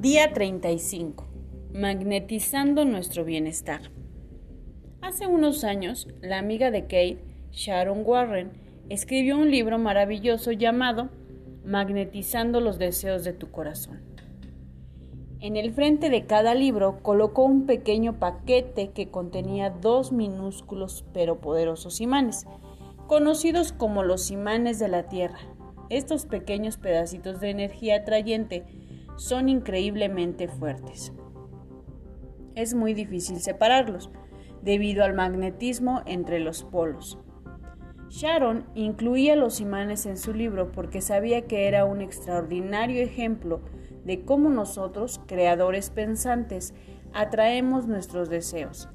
[0.00, 1.26] Día 35.
[1.72, 3.80] Magnetizando nuestro bienestar.
[5.00, 7.18] Hace unos años, la amiga de Kate,
[7.50, 8.52] Sharon Warren,
[8.90, 11.08] escribió un libro maravilloso llamado
[11.64, 14.00] Magnetizando los deseos de tu corazón.
[15.40, 21.40] En el frente de cada libro colocó un pequeño paquete que contenía dos minúsculos pero
[21.40, 22.46] poderosos imanes,
[23.08, 25.40] conocidos como los imanes de la Tierra.
[25.90, 28.64] Estos pequeños pedacitos de energía atrayente
[29.18, 31.12] son increíblemente fuertes.
[32.54, 34.10] Es muy difícil separarlos,
[34.62, 37.18] debido al magnetismo entre los polos.
[38.08, 43.60] Sharon incluía los imanes en su libro porque sabía que era un extraordinario ejemplo
[44.04, 46.72] de cómo nosotros, creadores pensantes,
[47.12, 48.88] atraemos nuestros deseos.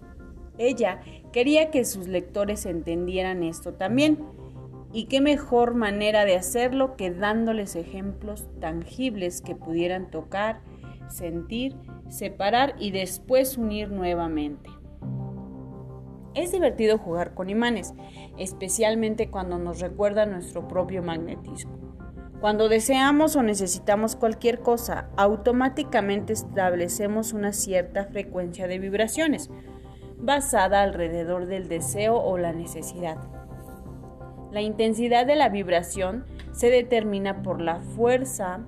[0.57, 1.01] Ella
[1.31, 4.19] quería que sus lectores entendieran esto también
[4.93, 10.61] y qué mejor manera de hacerlo que dándoles ejemplos tangibles que pudieran tocar,
[11.09, 11.75] sentir,
[12.09, 14.69] separar y después unir nuevamente.
[16.35, 17.93] Es divertido jugar con imanes,
[18.37, 21.73] especialmente cuando nos recuerda nuestro propio magnetismo.
[22.39, 29.49] Cuando deseamos o necesitamos cualquier cosa, automáticamente establecemos una cierta frecuencia de vibraciones,
[30.17, 33.17] basada alrededor del deseo o la necesidad.
[34.53, 38.59] La intensidad de la vibración se determina por la fuerza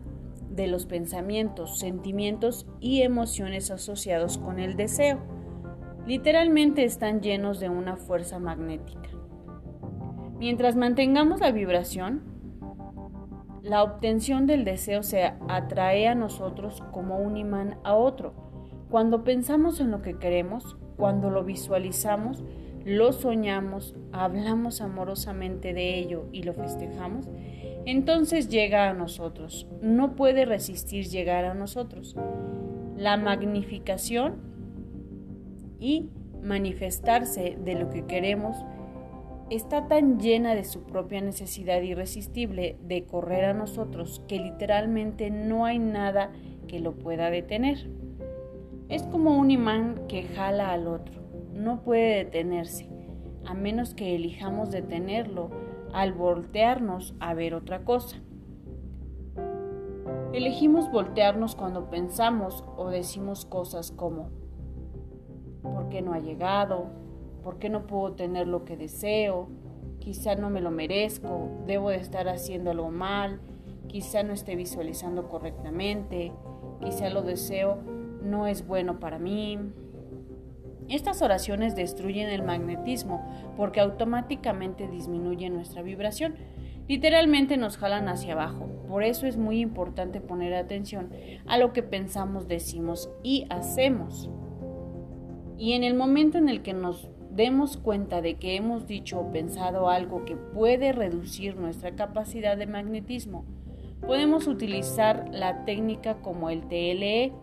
[0.49, 5.19] de los pensamientos, sentimientos y emociones asociados con el deseo.
[6.07, 9.09] Literalmente están llenos de una fuerza magnética.
[10.39, 12.23] Mientras mantengamos la vibración,
[13.61, 18.33] la obtención del deseo se atrae a nosotros como un imán a otro.
[18.89, 22.43] Cuando pensamos en lo que queremos, cuando lo visualizamos,
[22.85, 27.27] lo soñamos, hablamos amorosamente de ello y lo festejamos,
[27.85, 29.67] entonces llega a nosotros.
[29.81, 32.15] No puede resistir llegar a nosotros.
[32.95, 34.35] La magnificación
[35.79, 36.09] y
[36.43, 38.55] manifestarse de lo que queremos
[39.49, 45.65] está tan llena de su propia necesidad irresistible de correr a nosotros que literalmente no
[45.65, 46.31] hay nada
[46.67, 47.89] que lo pueda detener.
[48.89, 51.24] Es como un imán que jala al otro
[51.55, 52.89] no puede detenerse,
[53.45, 55.49] a menos que elijamos detenerlo
[55.93, 58.17] al voltearnos a ver otra cosa.
[60.33, 64.29] Elegimos voltearnos cuando pensamos o decimos cosas como
[65.63, 66.87] ¿por qué no ha llegado?
[67.41, 69.47] ¿Por qué no puedo tener lo que deseo?
[69.99, 73.39] Quizá no me lo merezco, debo de estar haciendo algo mal,
[73.87, 76.33] quizá no esté visualizando correctamente,
[76.81, 77.77] quizá lo deseo
[78.21, 79.57] no es bueno para mí,
[80.89, 83.25] estas oraciones destruyen el magnetismo
[83.57, 86.35] porque automáticamente disminuyen nuestra vibración.
[86.87, 88.69] Literalmente nos jalan hacia abajo.
[88.87, 91.09] Por eso es muy importante poner atención
[91.47, 94.29] a lo que pensamos, decimos y hacemos.
[95.57, 99.31] Y en el momento en el que nos demos cuenta de que hemos dicho o
[99.31, 103.45] pensado algo que puede reducir nuestra capacidad de magnetismo,
[104.05, 107.33] podemos utilizar la técnica como el TLE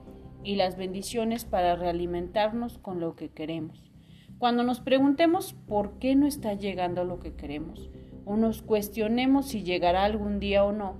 [0.44, 3.92] y las bendiciones para realimentarnos con lo que queremos.
[4.38, 7.90] Cuando nos preguntemos por qué no está llegando lo que queremos
[8.24, 10.96] o nos cuestionemos si llegará algún día o no,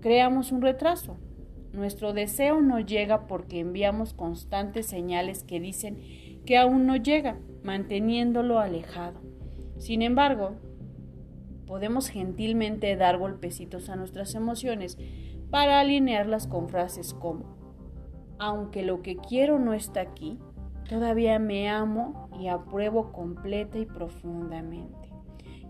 [0.00, 1.18] creamos un retraso.
[1.72, 5.98] Nuestro deseo no llega porque enviamos constantes señales que dicen
[6.46, 9.20] que aún no llega, manteniéndolo alejado.
[9.78, 10.56] Sin embargo,
[11.66, 14.98] podemos gentilmente dar golpecitos a nuestras emociones
[15.50, 17.59] para alinearlas con frases como
[18.40, 20.38] aunque lo que quiero no está aquí,
[20.88, 25.12] todavía me amo y apruebo completa y profundamente.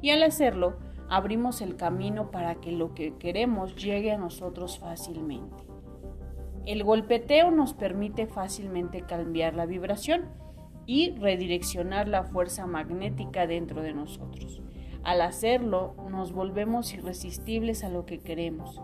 [0.01, 0.79] Y al hacerlo,
[1.09, 5.65] abrimos el camino para que lo que queremos llegue a nosotros fácilmente.
[6.65, 10.27] El golpeteo nos permite fácilmente cambiar la vibración
[10.87, 14.63] y redireccionar la fuerza magnética dentro de nosotros.
[15.03, 18.81] Al hacerlo, nos volvemos irresistibles a lo que queremos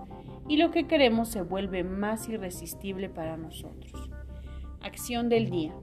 [0.48, 4.10] y lo que queremos se vuelve más irresistible para nosotros.
[4.80, 5.74] Acción del día.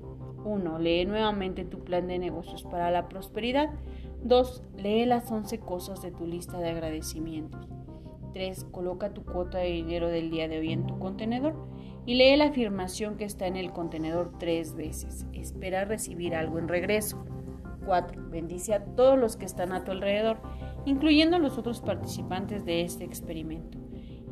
[0.46, 0.80] 1.
[0.80, 3.70] Lee nuevamente tu plan de negocios para la prosperidad.
[4.24, 4.64] 2.
[4.78, 7.68] Lee las 11 cosas de tu lista de agradecimientos.
[8.34, 8.66] 3.
[8.72, 11.56] Coloca tu cuota de dinero del día de hoy en tu contenedor
[12.06, 15.26] y lee la afirmación que está en el contenedor tres veces.
[15.34, 17.24] Espera recibir algo en regreso.
[17.86, 18.30] 4.
[18.30, 20.38] Bendice a todos los que están a tu alrededor,
[20.86, 23.78] incluyendo a los otros participantes de este experimento.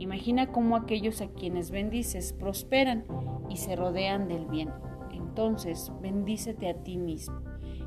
[0.01, 3.05] Imagina cómo aquellos a quienes bendices prosperan
[3.49, 4.71] y se rodean del bien.
[5.13, 7.39] Entonces, bendícete a ti mismo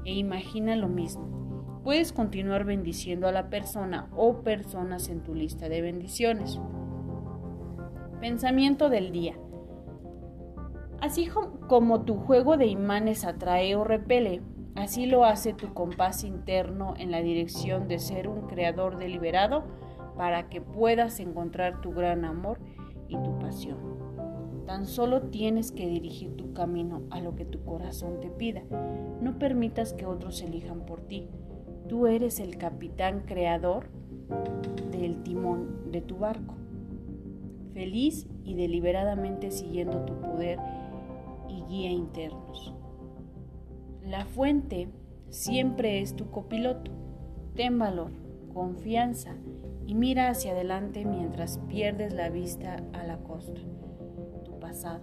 [0.05, 1.81] e imagina lo mismo.
[1.82, 6.61] Puedes continuar bendiciendo a la persona o personas en tu lista de bendiciones.
[8.20, 9.34] Pensamiento del día.
[11.00, 11.28] Así
[11.67, 14.40] como tu juego de imanes atrae o repele,
[14.76, 19.64] así lo hace tu compás interno en la dirección de ser un creador deliberado
[20.16, 22.58] para que puedas encontrar tu gran amor
[23.08, 23.78] y tu pasión.
[24.66, 28.62] Tan solo tienes que dirigir tu camino a lo que tu corazón te pida.
[29.20, 31.28] No permitas que otros elijan por ti.
[31.88, 33.88] Tú eres el capitán creador
[34.90, 36.55] del timón de tu barco,
[37.75, 40.58] feliz y deliberadamente siguiendo tu poder
[41.49, 42.75] y guía internos.
[44.02, 44.88] La fuente
[45.28, 46.90] siempre es tu copiloto.
[47.55, 48.12] Ten valor,
[48.55, 49.37] confianza
[49.86, 53.60] y mira hacia adelante mientras pierdes la vista a la costa.
[54.44, 55.02] Tu pasado,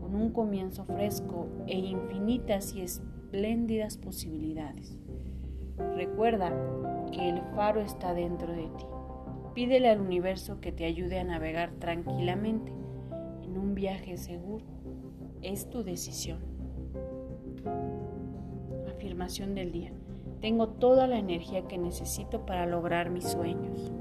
[0.00, 4.98] con un comienzo fresco e infinitas y espléndidas posibilidades.
[5.96, 6.52] Recuerda
[7.12, 8.86] que el faro está dentro de ti.
[9.54, 12.72] Pídele al universo que te ayude a navegar tranquilamente
[13.42, 14.64] en un viaje seguro
[15.42, 16.38] es tu decisión.
[18.88, 19.92] Afirmación del día.
[20.40, 23.92] Tengo toda la energía que necesito para lograr mis sueños.